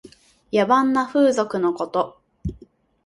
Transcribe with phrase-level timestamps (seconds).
[0.51, 2.19] 野蛮な風俗のこと。